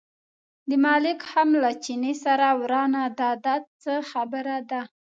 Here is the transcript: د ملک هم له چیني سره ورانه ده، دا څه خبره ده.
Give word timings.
د 0.69 0.71
ملک 0.85 1.19
هم 1.31 1.49
له 1.63 1.71
چیني 1.83 2.13
سره 2.23 2.47
ورانه 2.61 3.03
ده، 3.17 3.29
دا 3.45 3.55
څه 3.81 3.93
خبره 4.11 4.57
ده. 4.71 4.81